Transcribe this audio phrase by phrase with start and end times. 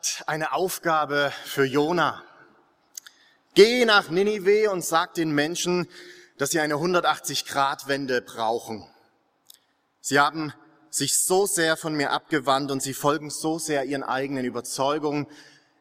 [0.00, 2.22] Hat eine Aufgabe für Jona.
[3.52, 5.88] Geh nach Ninive und sag den Menschen,
[6.38, 8.88] dass sie eine 180-Grad-Wende brauchen.
[10.00, 10.54] Sie haben
[10.88, 15.26] sich so sehr von mir abgewandt und sie folgen so sehr ihren eigenen Überzeugungen.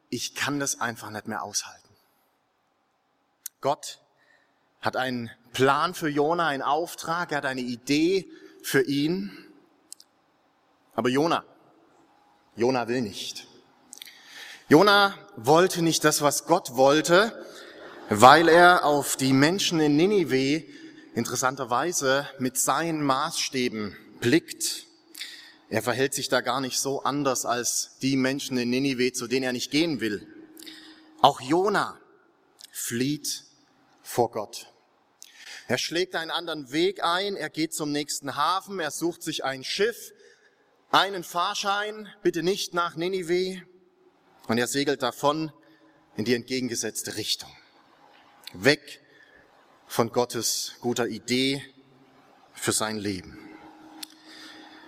[0.10, 1.96] Ich kann das einfach nicht mehr aushalten.
[3.62, 4.02] Gott
[4.82, 8.30] hat einen Plan für Jona, einen Auftrag, er hat eine Idee
[8.64, 9.32] für ihn.
[10.94, 11.46] Aber Jona,
[12.58, 13.48] Jona will nicht.
[14.72, 17.34] Jona wollte nicht das, was Gott wollte,
[18.10, 20.64] weil er auf die Menschen in Ninive
[21.16, 24.86] interessanterweise mit seinen Maßstäben blickt.
[25.70, 29.46] Er verhält sich da gar nicht so anders als die Menschen in Ninive, zu denen
[29.46, 30.28] er nicht gehen will.
[31.20, 32.00] Auch Jona
[32.72, 33.46] flieht
[34.04, 34.68] vor Gott.
[35.68, 39.64] Er schlägt einen anderen Weg ein, er geht zum nächsten Hafen, er sucht sich ein
[39.64, 40.12] Schiff,
[40.92, 43.64] einen Fahrschein, bitte nicht nach Ninive,
[44.50, 45.52] und er segelt davon
[46.18, 47.52] in die entgegengesetzte Richtung.
[48.54, 49.00] Weg
[49.86, 51.64] von Gottes guter Idee
[52.54, 53.38] für sein Leben.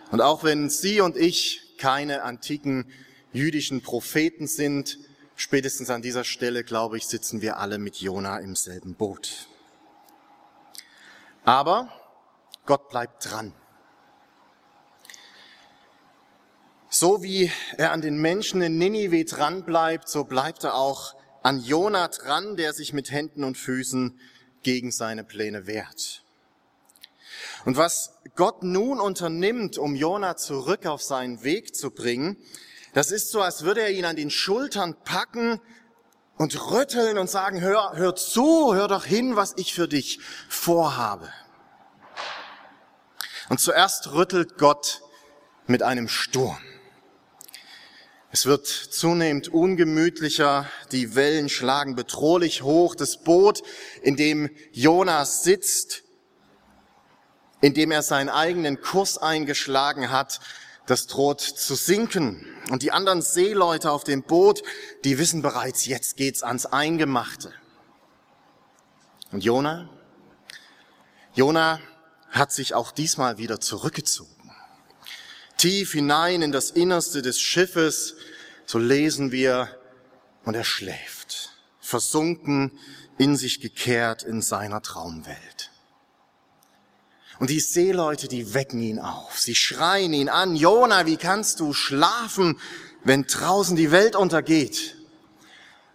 [0.10, 2.92] Und auch wenn Sie und ich keine antiken
[3.34, 4.98] jüdischen Propheten sind,
[5.36, 9.48] spätestens an dieser Stelle, glaube ich, sitzen wir alle mit Jona im selben Boot.
[11.46, 11.94] Aber
[12.66, 13.54] Gott bleibt dran.
[16.94, 21.62] So wie er an den Menschen in Ninive dran bleibt, so bleibt er auch an
[21.62, 24.20] Jona dran, der sich mit Händen und Füßen
[24.62, 26.22] gegen seine Pläne wehrt.
[27.64, 32.36] Und was Gott nun unternimmt, um Jona zurück auf seinen Weg zu bringen,
[32.94, 35.62] das ist so, als würde er ihn an den Schultern packen
[36.36, 41.32] und rütteln und sagen, hör, hör zu, hör doch hin, was ich für dich vorhabe.
[43.48, 45.02] Und zuerst rüttelt Gott
[45.68, 46.58] mit einem Sturm.
[48.34, 53.62] Es wird zunehmend ungemütlicher, die Wellen schlagen bedrohlich hoch, das Boot,
[54.02, 56.04] in dem Jonas sitzt,
[57.60, 60.40] in dem er seinen eigenen Kurs eingeschlagen hat,
[60.86, 62.46] das droht zu sinken.
[62.70, 64.64] Und die anderen Seeleute auf dem Boot,
[65.04, 67.52] die wissen bereits, jetzt geht's ans Eingemachte.
[69.34, 69.90] Und Jona?
[71.34, 71.82] Jona
[72.30, 74.41] hat sich auch diesmal wieder zurückgezogen
[75.62, 78.16] tief hinein in das Innerste des Schiffes,
[78.66, 79.70] so lesen wir,
[80.44, 82.72] und er schläft, versunken,
[83.20, 85.70] in sich gekehrt in seiner Traumwelt.
[87.38, 89.40] Und die Seeleute, die wecken ihn auf.
[89.40, 92.60] Sie schreien ihn an, Jona, wie kannst du schlafen,
[93.04, 94.96] wenn draußen die Welt untergeht?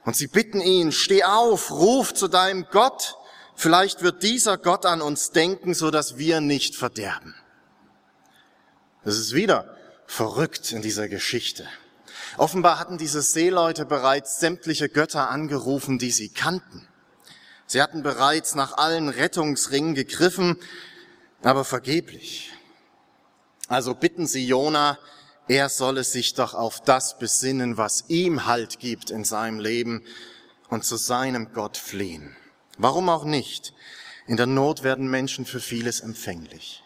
[0.04, 3.16] Und sie bitten ihn, steh auf, ruf zu deinem Gott.
[3.56, 7.34] Vielleicht wird dieser Gott an uns denken, so dass wir nicht verderben.
[9.06, 9.72] Das ist wieder
[10.08, 11.64] verrückt in dieser Geschichte.
[12.38, 16.88] Offenbar hatten diese Seeleute bereits sämtliche Götter angerufen, die sie kannten.
[17.68, 20.56] Sie hatten bereits nach allen Rettungsringen gegriffen,
[21.44, 22.52] aber vergeblich.
[23.68, 24.98] Also bitten sie Jona,
[25.46, 30.02] er solle sich doch auf das besinnen, was ihm Halt gibt in seinem Leben
[30.68, 32.34] und zu seinem Gott fliehen.
[32.76, 33.72] Warum auch nicht?
[34.26, 36.82] In der Not werden Menschen für vieles empfänglich.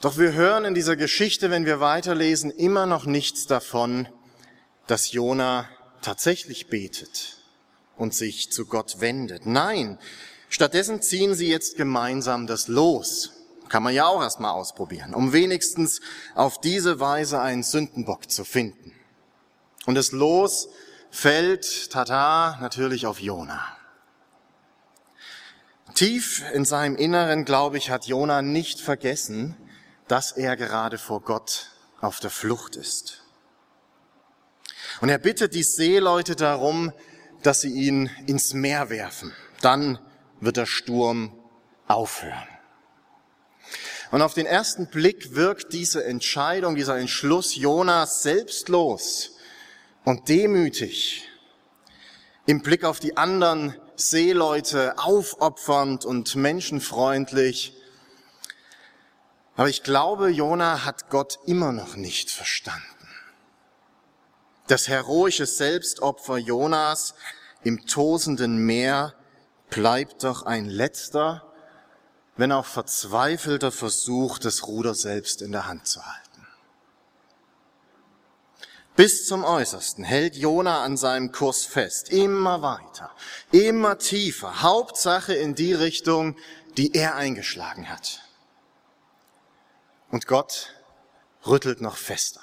[0.00, 4.06] Doch wir hören in dieser Geschichte, wenn wir weiterlesen, immer noch nichts davon,
[4.86, 5.68] dass Jona
[6.02, 7.38] tatsächlich betet
[7.96, 9.44] und sich zu Gott wendet.
[9.44, 9.98] Nein,
[10.48, 13.32] stattdessen ziehen sie jetzt gemeinsam das Los.
[13.68, 16.00] Kann man ja auch erstmal ausprobieren, um wenigstens
[16.36, 18.92] auf diese Weise einen Sündenbock zu finden.
[19.84, 20.68] Und das Los
[21.10, 23.66] fällt, tata, natürlich auf Jona.
[25.94, 29.56] Tief in seinem Inneren, glaube ich, hat Jona nicht vergessen,
[30.08, 31.70] dass er gerade vor Gott
[32.00, 33.22] auf der Flucht ist.
[35.00, 36.92] Und er bittet die Seeleute darum,
[37.42, 39.32] dass sie ihn ins Meer werfen.
[39.60, 39.98] Dann
[40.40, 41.32] wird der Sturm
[41.86, 42.48] aufhören.
[44.10, 49.32] Und auf den ersten Blick wirkt diese Entscheidung, dieser Entschluss Jonas selbstlos
[50.04, 51.28] und demütig.
[52.46, 57.77] Im Blick auf die anderen Seeleute aufopfernd und menschenfreundlich.
[59.58, 62.86] Aber ich glaube, Jona hat Gott immer noch nicht verstanden.
[64.68, 67.14] Das heroische Selbstopfer Jonas
[67.64, 69.14] im tosenden Meer
[69.68, 71.44] bleibt doch ein letzter,
[72.36, 76.46] wenn auch verzweifelter Versuch, das Ruder selbst in der Hand zu halten.
[78.94, 83.10] Bis zum Äußersten hält Jona an seinem Kurs fest, immer weiter,
[83.50, 86.36] immer tiefer, Hauptsache in die Richtung,
[86.76, 88.20] die er eingeschlagen hat.
[90.10, 90.74] Und Gott
[91.46, 92.40] rüttelt noch fester.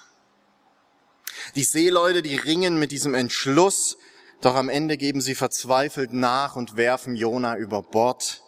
[1.55, 3.97] Die Seeleute, die ringen mit diesem Entschluss,
[4.41, 8.41] doch am Ende geben sie verzweifelt nach und werfen Jona über Bord,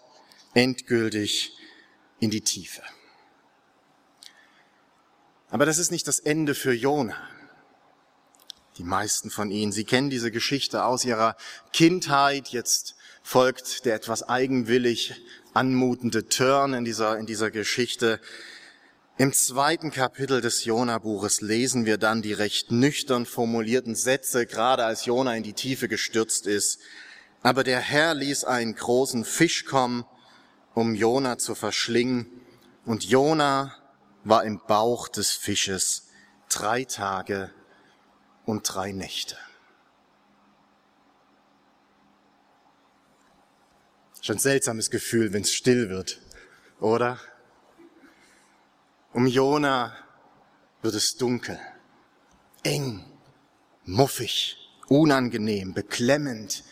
[0.53, 1.57] endgültig
[2.19, 2.81] in die Tiefe.
[5.49, 7.15] Aber das ist nicht das Ende für Jona.
[8.77, 11.35] Die meisten von Ihnen, Sie kennen diese Geschichte aus Ihrer
[11.73, 12.49] Kindheit.
[12.49, 15.15] Jetzt folgt der etwas eigenwillig
[15.53, 18.19] anmutende Turn in dieser, in dieser Geschichte.
[19.19, 25.05] Im zweiten Kapitel des Jona-Buches lesen wir dann die recht nüchtern formulierten Sätze, gerade als
[25.05, 26.79] Jona in die Tiefe gestürzt ist.
[27.41, 30.05] Aber der Herr ließ einen großen Fisch kommen,
[30.75, 32.27] um Jona zu verschlingen,
[32.85, 33.75] und Jona
[34.23, 36.09] war im Bauch des Fisches
[36.47, 37.51] drei Tage
[38.45, 39.35] und drei Nächte.
[44.21, 46.21] Schon seltsames Gefühl, wenn es still wird,
[46.79, 47.19] oder?
[49.17, 49.95] Um Jona
[50.83, 51.59] wird es dunkel,
[52.61, 53.03] eng,
[53.83, 54.57] muffig,
[54.89, 56.63] unangenehm, beklemmend.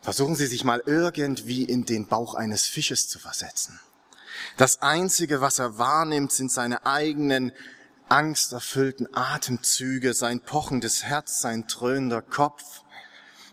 [0.00, 3.80] Versuchen Sie sich mal irgendwie in den Bauch eines Fisches zu versetzen.
[4.56, 7.50] Das Einzige, was er wahrnimmt, sind seine eigenen
[8.08, 12.84] angsterfüllten Atemzüge, sein pochendes Herz, sein dröhnender Kopf.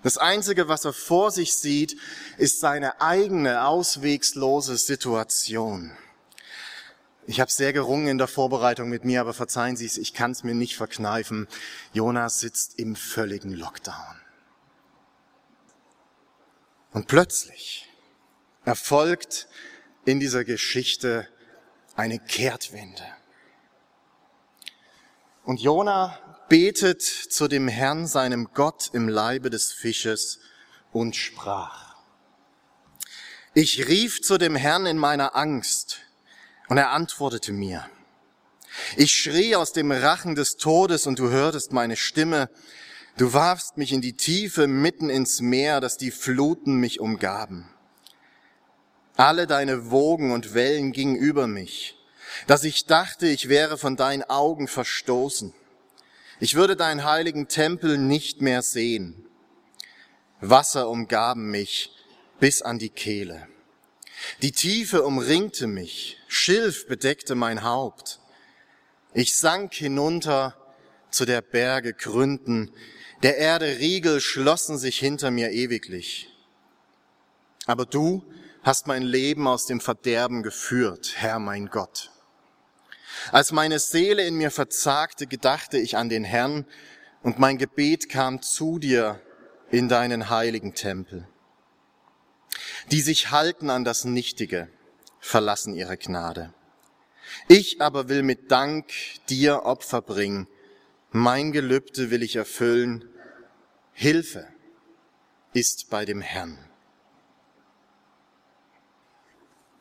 [0.03, 1.99] Das Einzige, was er vor sich sieht,
[2.37, 5.97] ist seine eigene auswegslose Situation.
[7.25, 10.31] Ich habe sehr gerungen in der Vorbereitung mit mir, aber verzeihen Sie es, ich kann
[10.31, 11.47] es mir nicht verkneifen.
[11.93, 14.21] Jonas sitzt im völligen Lockdown.
[16.91, 17.89] Und plötzlich
[18.65, 19.47] erfolgt
[20.05, 21.27] in dieser Geschichte
[21.95, 23.05] eine Kehrtwende.
[25.43, 26.19] Und Jona
[26.49, 30.39] betet zu dem Herrn, seinem Gott, im Leibe des Fisches
[30.91, 31.95] und sprach.
[33.53, 36.01] Ich rief zu dem Herrn in meiner Angst
[36.73, 37.85] und er antwortete mir.
[38.97, 42.49] Ich schrie aus dem Rachen des Todes und du hörtest meine Stimme.
[43.15, 47.69] Du warfst mich in die Tiefe mitten ins Meer, dass die Fluten mich umgaben.
[49.15, 51.95] Alle deine Wogen und Wellen gingen über mich,
[52.47, 55.53] dass ich dachte, ich wäre von deinen Augen verstoßen.
[56.39, 59.27] Ich würde deinen heiligen Tempel nicht mehr sehen.
[60.41, 61.91] Wasser umgaben mich
[62.39, 63.47] bis an die Kehle.
[64.41, 68.19] Die Tiefe umringte mich, Schilf bedeckte mein Haupt.
[69.13, 70.55] Ich sank hinunter
[71.11, 72.71] zu der Berge Gründen,
[73.21, 76.29] der Erde Riegel schlossen sich hinter mir ewiglich.
[77.65, 78.23] Aber du
[78.63, 82.11] hast mein Leben aus dem Verderben geführt, Herr mein Gott.
[83.31, 86.65] Als meine Seele in mir verzagte, gedachte ich an den Herrn,
[87.21, 89.21] und mein Gebet kam zu dir
[89.71, 91.25] in deinen heiligen Tempel.
[92.91, 94.69] Die sich halten an das Nichtige,
[95.19, 96.53] verlassen ihre Gnade.
[97.47, 98.91] Ich aber will mit Dank
[99.29, 100.47] dir Opfer bringen.
[101.11, 103.05] Mein Gelübde will ich erfüllen.
[103.93, 104.47] Hilfe
[105.53, 106.57] ist bei dem Herrn.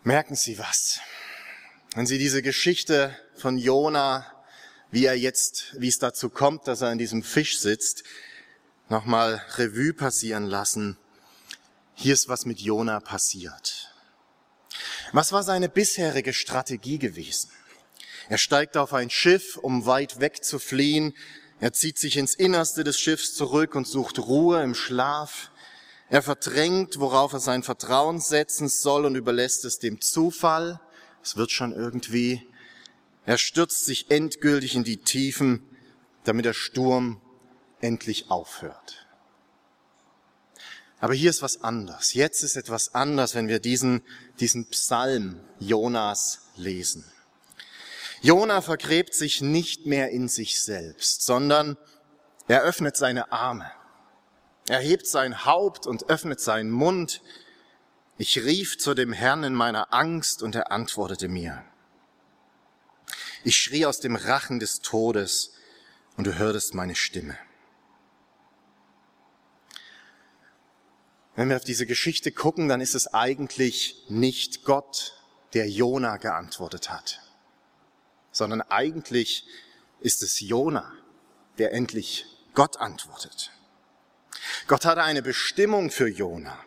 [0.04, 1.00] Merken Sie was?
[1.94, 4.26] Wenn Sie diese Geschichte von Jona,
[4.90, 8.04] wie er jetzt, wie es dazu kommt, dass er in diesem Fisch sitzt,
[8.88, 10.98] nochmal Revue passieren lassen,
[11.94, 13.94] hier ist was mit Jona passiert.
[15.12, 17.50] Was war seine bisherige Strategie gewesen?
[18.28, 21.14] Er steigt auf ein Schiff, um weit weg zu fliehen.
[21.60, 25.50] Er zieht sich ins Innerste des Schiffs zurück und sucht Ruhe im Schlaf.
[26.08, 30.80] Er verdrängt, worauf er sein Vertrauen setzen soll und überlässt es dem Zufall.
[31.22, 32.48] Es wird schon irgendwie.
[33.24, 35.62] Er stürzt sich endgültig in die Tiefen,
[36.24, 37.20] damit der Sturm
[37.80, 39.01] endlich aufhört.
[41.02, 42.14] Aber hier ist was anders.
[42.14, 44.02] Jetzt ist etwas anders, wenn wir diesen,
[44.38, 47.04] diesen Psalm Jonas lesen.
[48.20, 51.76] Jona vergräbt sich nicht mehr in sich selbst, sondern
[52.46, 53.68] er öffnet seine Arme.
[54.68, 57.20] Er hebt sein Haupt und öffnet seinen Mund.
[58.16, 61.64] Ich rief zu dem Herrn in meiner Angst und er antwortete mir.
[63.42, 65.50] Ich schrie aus dem Rachen des Todes
[66.16, 67.36] und du hörtest meine Stimme.
[71.34, 75.14] Wenn wir auf diese Geschichte gucken, dann ist es eigentlich nicht Gott,
[75.54, 77.20] der Jona geantwortet hat.
[78.34, 79.46] sondern eigentlich
[80.00, 80.90] ist es Jona,
[81.58, 82.24] der endlich
[82.54, 83.50] Gott antwortet.
[84.66, 86.58] Gott hatte eine Bestimmung für Jona.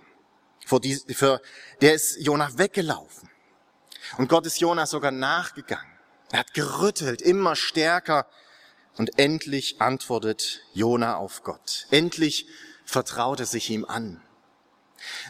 [0.65, 1.41] Vor, die, für
[1.81, 3.29] der ist Jona weggelaufen.
[4.17, 5.91] Und Gott ist Jona sogar nachgegangen.
[6.31, 8.27] Er hat gerüttelt, immer stärker.
[8.97, 11.87] Und endlich antwortet Jona auf Gott.
[11.91, 12.47] Endlich
[12.85, 14.21] vertraut er sich ihm an.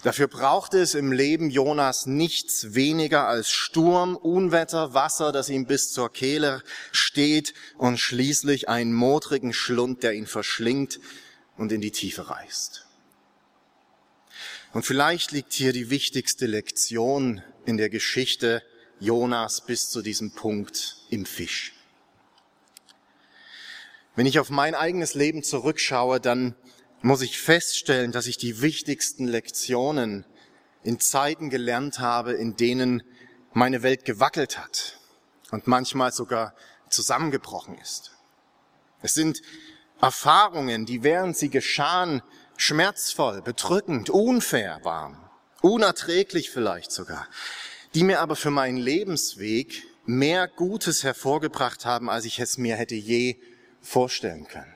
[0.04, 5.92] Dafür brauchte es im Leben Jonas nichts weniger als Sturm, Unwetter, Wasser, das ihm bis
[5.92, 11.00] zur Kehle steht und schließlich einen modrigen Schlund, der ihn verschlingt
[11.58, 12.86] und in die Tiefe reißt.
[14.74, 18.62] Und vielleicht liegt hier die wichtigste Lektion in der Geschichte
[19.00, 21.74] Jonas bis zu diesem Punkt im Fisch.
[24.16, 26.56] Wenn ich auf mein eigenes Leben zurückschaue, dann
[27.06, 30.26] muss ich feststellen, dass ich die wichtigsten Lektionen
[30.82, 33.04] in Zeiten gelernt habe, in denen
[33.54, 34.98] meine Welt gewackelt hat
[35.52, 36.56] und manchmal sogar
[36.90, 38.14] zusammengebrochen ist.
[39.04, 39.44] Es sind
[40.02, 42.24] Erfahrungen, die während sie geschahen,
[42.58, 45.16] schmerzvoll, bedrückend, unfair waren,
[45.62, 47.28] unerträglich vielleicht sogar,
[47.94, 52.96] die mir aber für meinen Lebensweg mehr Gutes hervorgebracht haben, als ich es mir hätte
[52.96, 53.38] je
[53.80, 54.75] vorstellen können.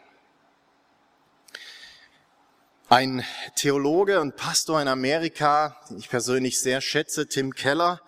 [2.92, 3.24] Ein
[3.56, 8.02] Theologe und Pastor in Amerika, den ich persönlich sehr schätze, Tim Keller,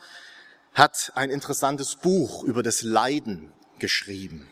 [0.73, 4.50] hat ein interessantes Buch über das Leiden geschrieben.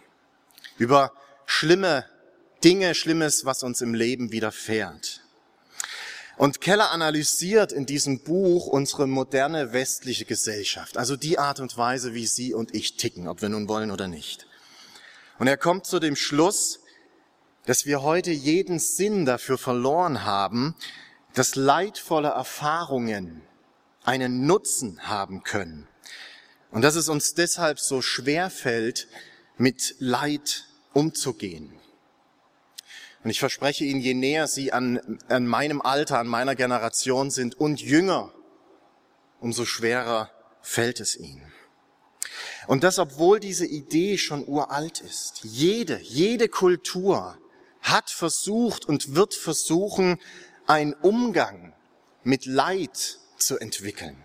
[0.77, 1.13] Über
[1.47, 2.05] schlimme
[2.63, 5.23] Dinge, Schlimmes, was uns im Leben widerfährt.
[6.37, 12.13] Und Keller analysiert in diesem Buch unsere moderne westliche Gesellschaft, also die Art und Weise,
[12.13, 14.45] wie Sie und ich ticken, ob wir nun wollen oder nicht.
[15.39, 16.81] Und er kommt zu dem Schluss,
[17.69, 20.73] dass wir heute jeden Sinn dafür verloren haben,
[21.35, 23.43] dass leidvolle Erfahrungen
[24.03, 25.87] einen Nutzen haben können.
[26.71, 29.07] Und dass es uns deshalb so schwer fällt,
[29.57, 31.71] mit Leid umzugehen.
[33.23, 37.53] Und ich verspreche Ihnen, je näher Sie an, an meinem Alter, an meiner Generation sind
[37.53, 38.33] und jünger,
[39.41, 40.31] umso schwerer
[40.63, 41.53] fällt es Ihnen.
[42.65, 45.41] Und das, obwohl diese Idee schon uralt ist.
[45.43, 47.38] Jede, jede Kultur
[47.91, 50.19] hat versucht und wird versuchen,
[50.67, 51.73] einen Umgang
[52.23, 54.21] mit Leid zu entwickeln.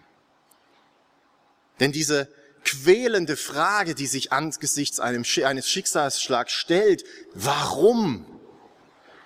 [1.80, 2.28] Denn diese
[2.64, 7.04] quälende Frage, die sich angesichts eines Schicksalsschlags stellt,
[7.35, 8.26] warum,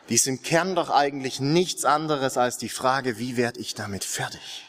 [0.09, 4.04] die ist im Kern doch eigentlich nichts anderes als die Frage, wie werde ich damit
[4.04, 4.64] fertig?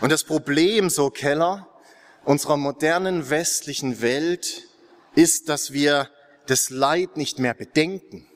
[0.00, 1.68] Und das Problem, so Keller,
[2.24, 4.64] unserer modernen westlichen Welt
[5.14, 6.10] ist, dass wir
[6.46, 8.26] das Leid nicht mehr bedenken,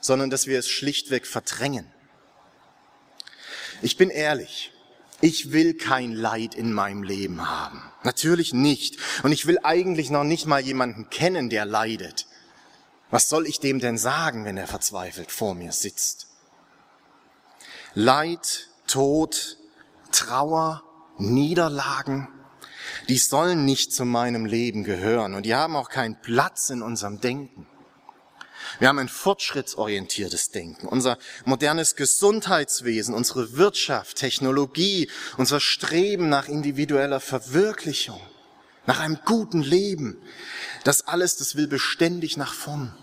[0.00, 1.90] sondern dass wir es schlichtweg verdrängen.
[3.82, 4.72] Ich bin ehrlich,
[5.20, 7.82] ich will kein Leid in meinem Leben haben.
[8.02, 8.98] Natürlich nicht.
[9.22, 12.26] Und ich will eigentlich noch nicht mal jemanden kennen, der leidet.
[13.10, 16.28] Was soll ich dem denn sagen, wenn er verzweifelt vor mir sitzt?
[17.94, 19.56] Leid, Tod,
[20.12, 20.82] Trauer,
[21.18, 22.28] Niederlagen,
[23.08, 27.20] die sollen nicht zu meinem Leben gehören und die haben auch keinen Platz in unserem
[27.20, 27.66] Denken.
[28.78, 30.88] Wir haben ein fortschrittsorientiertes Denken.
[30.88, 38.20] Unser modernes Gesundheitswesen, unsere Wirtschaft, Technologie, unser Streben nach individueller Verwirklichung,
[38.86, 40.20] nach einem guten Leben,
[40.82, 42.94] das alles, das will beständig nach vorn.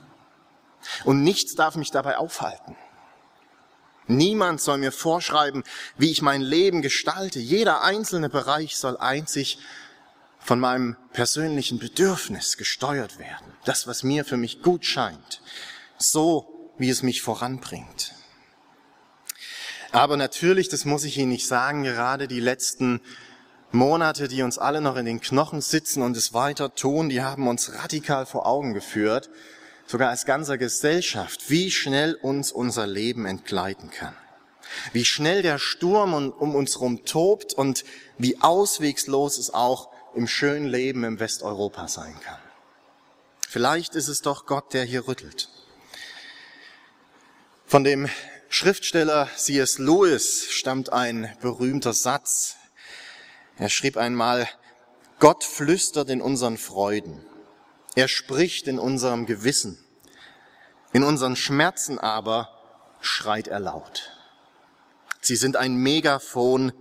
[1.06, 2.76] Und nichts darf mich dabei aufhalten.
[4.08, 5.64] Niemand soll mir vorschreiben,
[5.98, 7.40] wie ich mein Leben gestalte.
[7.40, 9.60] Jeder einzelne Bereich soll einzig
[10.40, 13.54] von meinem persönlichen Bedürfnis gesteuert werden.
[13.64, 15.42] Das, was mir für mich gut scheint.
[15.98, 18.14] So, wie es mich voranbringt.
[19.92, 23.02] Aber natürlich, das muss ich Ihnen nicht sagen, gerade die letzten
[23.72, 27.48] Monate, die uns alle noch in den Knochen sitzen und es weiter tun, die haben
[27.48, 29.30] uns radikal vor Augen geführt,
[29.92, 34.16] sogar als ganzer Gesellschaft, wie schnell uns unser Leben entgleiten kann.
[34.94, 37.84] Wie schnell der Sturm um uns herum tobt und
[38.18, 42.40] wie auswegslos es auch im schönen Leben im Westeuropa sein kann.
[43.50, 45.50] Vielleicht ist es doch Gott, der hier rüttelt.
[47.66, 48.10] Von dem
[48.48, 49.78] Schriftsteller C.S.
[49.78, 52.56] Lewis stammt ein berühmter Satz.
[53.58, 54.48] Er schrieb einmal,
[55.20, 57.26] Gott flüstert in unseren Freuden.
[57.96, 59.78] Er spricht in unserem Gewissen.
[60.94, 62.50] In unseren Schmerzen aber
[63.02, 64.12] schreit er laut.
[65.22, 66.74] Sie sind ein Megafon,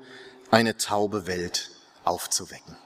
[0.50, 1.70] eine taube Welt
[2.04, 2.76] aufzuwecken.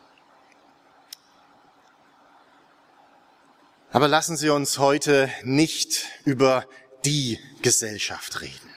[3.92, 6.66] Aber lassen Sie uns heute nicht über
[7.04, 8.74] die Gesellschaft reden.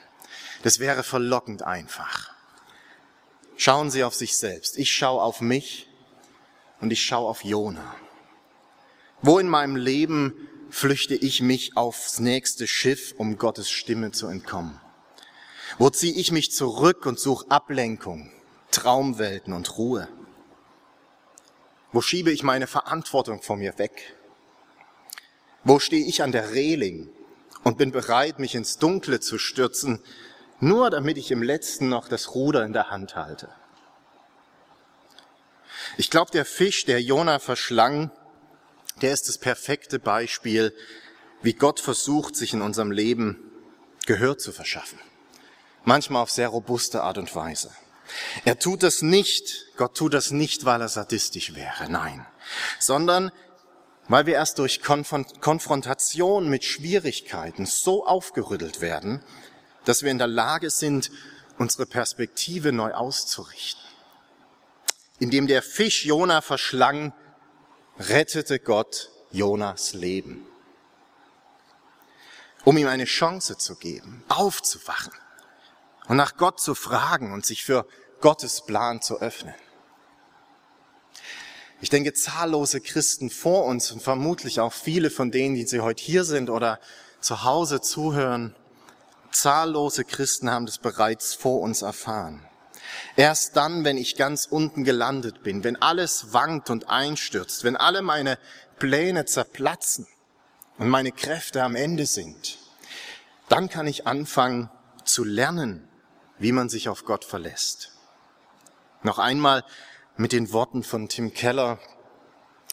[0.62, 2.32] Das wäre verlockend einfach.
[3.56, 4.78] Schauen Sie auf sich selbst.
[4.78, 5.88] Ich schaue auf mich
[6.80, 7.96] und ich schaue auf Jona.
[9.20, 14.80] Wo in meinem Leben flüchte ich mich aufs nächste Schiff, um Gottes Stimme zu entkommen?
[15.76, 18.30] Wo ziehe ich mich zurück und suche Ablenkung,
[18.70, 20.08] Traumwelten und Ruhe?
[21.90, 24.14] Wo schiebe ich meine Verantwortung von mir weg?
[25.64, 27.10] Wo stehe ich an der Reling
[27.64, 30.00] und bin bereit, mich ins Dunkle zu stürzen,
[30.60, 33.48] nur damit ich im letzten noch das Ruder in der Hand halte?
[35.96, 38.12] Ich glaube, der Fisch, der Jona verschlang,
[39.02, 40.74] der ist das perfekte Beispiel,
[41.42, 43.50] wie Gott versucht, sich in unserem Leben
[44.06, 44.98] Gehör zu verschaffen.
[45.84, 47.70] Manchmal auf sehr robuste Art und Weise.
[48.44, 52.26] Er tut das nicht, Gott tut das nicht, weil er sadistisch wäre, nein,
[52.78, 53.30] sondern
[54.08, 59.22] weil wir erst durch Konfrontation mit Schwierigkeiten so aufgerüttelt werden,
[59.84, 61.10] dass wir in der Lage sind,
[61.58, 63.82] unsere Perspektive neu auszurichten.
[65.18, 67.12] Indem der Fisch Jona verschlang,
[67.98, 70.46] rettete Gott Jonas Leben,
[72.64, 75.12] um ihm eine Chance zu geben, aufzuwachen
[76.06, 77.86] und nach Gott zu fragen und sich für
[78.20, 79.54] Gottes Plan zu öffnen.
[81.80, 86.02] Ich denke, zahllose Christen vor uns und vermutlich auch viele von denen, die sie heute
[86.02, 86.80] hier sind oder
[87.20, 88.54] zu Hause zuhören,
[89.30, 92.47] zahllose Christen haben das bereits vor uns erfahren.
[93.16, 98.02] Erst dann, wenn ich ganz unten gelandet bin, wenn alles wankt und einstürzt, wenn alle
[98.02, 98.38] meine
[98.78, 100.06] Pläne zerplatzen
[100.78, 102.58] und meine Kräfte am Ende sind,
[103.48, 104.70] dann kann ich anfangen
[105.04, 105.88] zu lernen,
[106.38, 107.92] wie man sich auf Gott verlässt.
[109.02, 109.64] Noch einmal
[110.16, 111.78] mit den Worten von Tim Keller.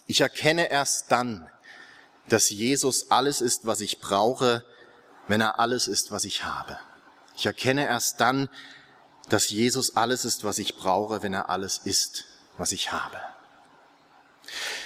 [0.08, 1.50] Ich erkenne erst dann,
[2.28, 4.66] dass Jesus alles ist, was ich brauche,
[5.28, 6.80] wenn er alles ist, was ich habe.
[7.36, 8.50] Ich erkenne erst dann,
[9.30, 12.26] dass Jesus alles ist, was ich brauche, wenn er alles ist,
[12.58, 13.18] was ich habe.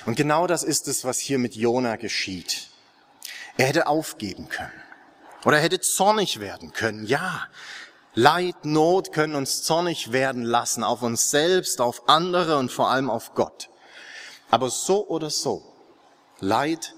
[0.05, 2.69] Und genau das ist es, was hier mit Jona geschieht.
[3.57, 4.71] Er hätte aufgeben können.
[5.45, 7.05] Oder er hätte zornig werden können.
[7.05, 7.47] Ja,
[8.15, 13.09] Leid, Not können uns zornig werden lassen auf uns selbst, auf andere und vor allem
[13.09, 13.69] auf Gott.
[14.49, 15.63] Aber so oder so,
[16.39, 16.95] Leid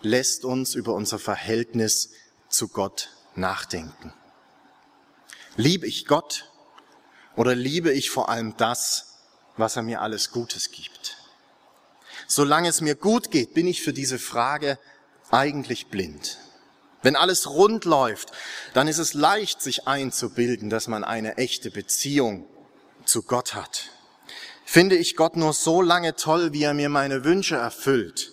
[0.00, 2.10] lässt uns über unser Verhältnis
[2.48, 4.12] zu Gott nachdenken.
[5.56, 6.50] Liebe ich Gott
[7.38, 9.14] oder liebe ich vor allem das,
[9.56, 11.16] was er mir alles Gutes gibt?
[12.26, 14.76] Solange es mir gut geht, bin ich für diese Frage
[15.30, 16.38] eigentlich blind.
[17.00, 18.32] Wenn alles rund läuft,
[18.74, 22.44] dann ist es leicht, sich einzubilden, dass man eine echte Beziehung
[23.04, 23.90] zu Gott hat.
[24.64, 28.32] Finde ich Gott nur so lange toll, wie er mir meine Wünsche erfüllt?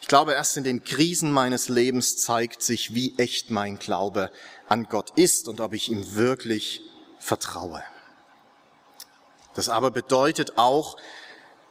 [0.00, 4.32] Ich glaube, erst in den Krisen meines Lebens zeigt sich, wie echt mein Glaube
[4.68, 6.82] an Gott ist und ob ich ihm wirklich
[7.20, 7.84] vertraue.
[9.54, 10.96] Das aber bedeutet auch,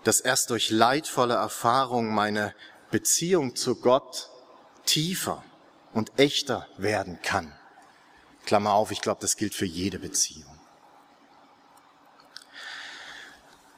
[0.03, 2.55] dass erst durch leidvolle Erfahrung meine
[2.91, 4.29] Beziehung zu Gott
[4.85, 5.43] tiefer
[5.93, 7.53] und echter werden kann.
[8.45, 10.57] Klammer auf, ich glaube, das gilt für jede Beziehung.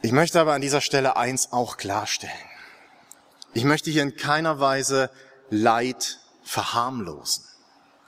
[0.03, 2.33] Ich möchte aber an dieser Stelle eins auch klarstellen.
[3.53, 5.09] Ich möchte hier in keiner Weise
[5.49, 7.50] Leid verharmlosen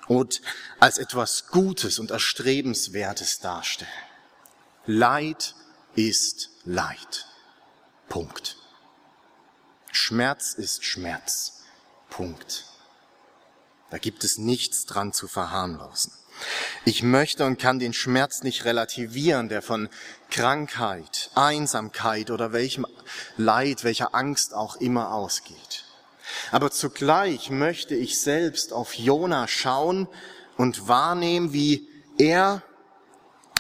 [0.08, 0.42] und
[0.80, 3.92] als etwas Gutes und Erstrebenswertes darstellen.
[4.86, 5.56] Leid
[5.96, 7.28] ist Leid.
[8.10, 8.58] Punkt.
[9.92, 11.62] Schmerz ist Schmerz.
[12.10, 12.66] Punkt.
[13.90, 16.12] Da gibt es nichts dran zu verharmlosen.
[16.86, 19.88] Ich möchte und kann den Schmerz nicht relativieren, der von
[20.30, 22.86] Krankheit, Einsamkeit oder welchem
[23.38, 25.83] Leid, welcher Angst auch immer ausgeht.
[26.52, 30.08] Aber zugleich möchte ich selbst auf Jona schauen
[30.58, 32.62] und wahrnehmen, wie er,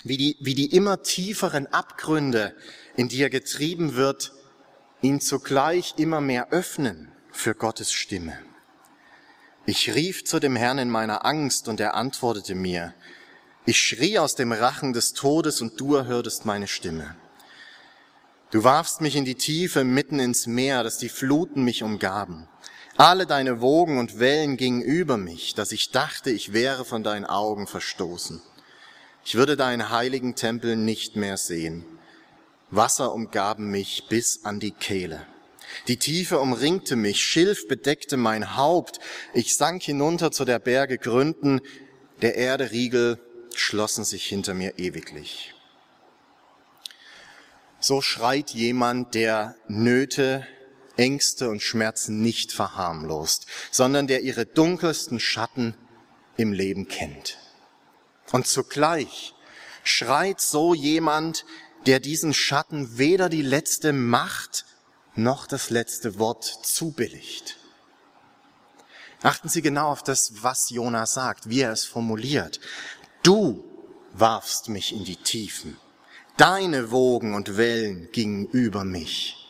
[0.03, 2.55] wie die, wie die immer tieferen Abgründe,
[2.95, 4.31] in die er getrieben wird,
[5.01, 8.37] ihn zugleich immer mehr öffnen für Gottes Stimme.
[9.65, 12.93] Ich rief zu dem Herrn in meiner Angst und er antwortete mir.
[13.65, 17.15] Ich schrie aus dem Rachen des Todes und du erhörtest meine Stimme.
[18.51, 22.47] Du warfst mich in die Tiefe mitten ins Meer, dass die Fluten mich umgaben.
[22.97, 27.25] Alle deine Wogen und Wellen gingen über mich, dass ich dachte, ich wäre von deinen
[27.25, 28.41] Augen verstoßen.
[29.25, 31.85] Ich würde deinen heiligen Tempel nicht mehr sehen.
[32.69, 35.25] Wasser umgaben mich bis an die Kehle.
[35.87, 38.99] Die Tiefe umringte mich, Schilf bedeckte mein Haupt.
[39.33, 41.61] Ich sank hinunter zu der Berge Gründen,
[42.21, 43.19] der Erde Riegel
[43.55, 45.55] schlossen sich hinter mir ewiglich.
[47.79, 50.45] So schreit jemand, der Nöte,
[50.97, 55.75] Ängste und Schmerzen nicht verharmlost, sondern der ihre dunkelsten Schatten
[56.37, 57.37] im Leben kennt.
[58.31, 59.33] Und zugleich
[59.83, 61.45] schreit so jemand,
[61.85, 64.65] der diesen Schatten weder die letzte Macht
[65.15, 67.57] noch das letzte Wort zubilligt.
[69.21, 72.59] Achten Sie genau auf das, was Jona sagt, wie er es formuliert.
[73.21, 73.63] Du
[74.13, 75.77] warfst mich in die Tiefen.
[76.35, 79.42] Deine Wogen und Wellen gingen über mich.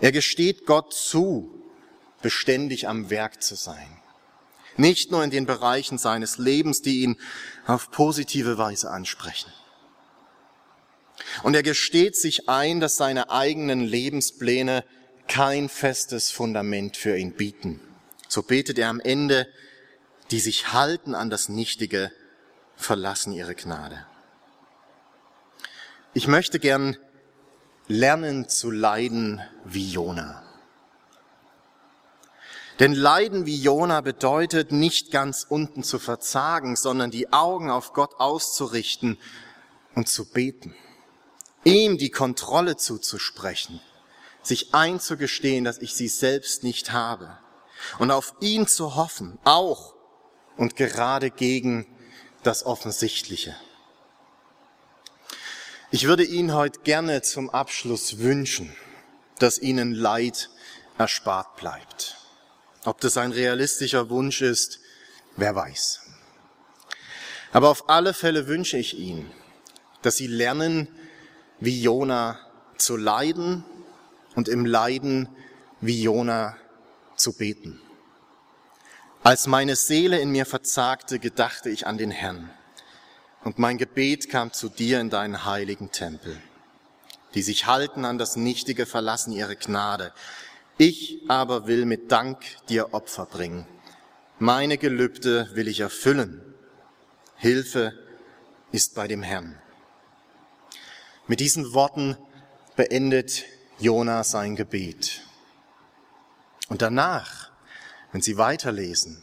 [0.00, 1.62] Er gesteht Gott zu,
[2.22, 4.00] beständig am Werk zu sein.
[4.76, 7.16] Nicht nur in den Bereichen seines Lebens, die ihn
[7.66, 9.50] auf positive Weise ansprechen.
[11.42, 14.84] Und er gesteht sich ein, dass seine eigenen Lebenspläne
[15.28, 17.80] kein festes Fundament für ihn bieten.
[18.28, 19.48] So betet er am Ende,
[20.30, 22.12] die sich halten an das Nichtige,
[22.76, 24.04] verlassen ihre Gnade.
[26.12, 26.96] Ich möchte gern
[27.88, 30.42] lernen zu leiden wie Jona.
[32.78, 38.16] Denn Leiden wie Jona bedeutet nicht ganz unten zu verzagen, sondern die Augen auf Gott
[38.18, 39.18] auszurichten
[39.94, 40.74] und zu beten.
[41.64, 43.80] Ihm die Kontrolle zuzusprechen,
[44.42, 47.38] sich einzugestehen, dass ich sie selbst nicht habe
[47.98, 49.94] und auf ihn zu hoffen, auch
[50.56, 51.86] und gerade gegen
[52.42, 53.56] das Offensichtliche.
[55.96, 58.70] Ich würde Ihnen heute gerne zum Abschluss wünschen,
[59.38, 60.50] dass Ihnen Leid
[60.98, 62.18] erspart bleibt.
[62.84, 64.78] Ob das ein realistischer Wunsch ist,
[65.36, 66.02] wer weiß.
[67.50, 69.32] Aber auf alle Fälle wünsche ich Ihnen,
[70.02, 70.86] dass Sie lernen,
[71.60, 72.40] wie Jona
[72.76, 73.64] zu leiden
[74.34, 75.30] und im Leiden
[75.80, 76.58] wie Jona
[77.16, 77.80] zu beten.
[79.22, 82.50] Als meine Seele in mir verzagte, gedachte ich an den Herrn.
[83.46, 86.36] Und mein Gebet kam zu dir in deinen heiligen Tempel.
[87.34, 90.12] Die sich halten an das Nichtige, verlassen ihre Gnade.
[90.78, 93.64] Ich aber will mit Dank dir Opfer bringen.
[94.40, 96.42] Meine Gelübde will ich erfüllen.
[97.36, 97.96] Hilfe
[98.72, 99.56] ist bei dem Herrn.
[101.28, 102.16] Mit diesen Worten
[102.74, 103.44] beendet
[103.78, 105.22] Jona sein Gebet.
[106.68, 107.52] Und danach
[108.10, 109.22] wenn Sie weiterlesen,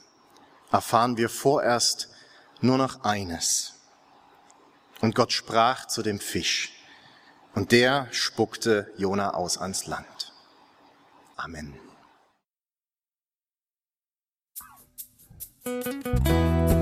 [0.72, 2.08] erfahren wir vorerst
[2.62, 3.73] nur noch eines.
[5.04, 6.72] Und Gott sprach zu dem Fisch,
[7.56, 10.32] und der spuckte Jona aus ans Land.
[11.36, 11.74] Amen.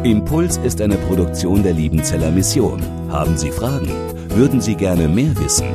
[0.03, 2.83] Impuls ist eine Produktion der Liebenzeller Mission.
[3.11, 3.89] Haben Sie Fragen?
[4.29, 5.73] Würden Sie gerne mehr wissen?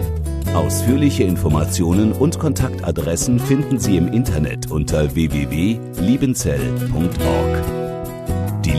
[0.54, 7.75] Ausführliche Informationen und Kontaktadressen finden Sie im Internet unter www.liebenzell.org.